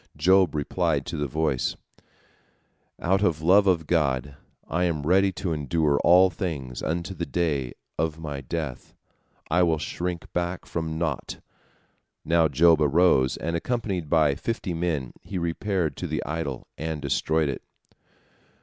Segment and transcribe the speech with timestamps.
[0.17, 1.75] Job replied to the voice:
[2.99, 4.35] "Out of love of God
[4.67, 8.95] I am ready to endure all things unto the day of my death.
[9.51, 11.39] I will shrink back from naught."
[12.25, 17.49] Now Job arose, and accompanied by fifty men he repaired to the idol, and destroyed
[17.49, 17.61] it.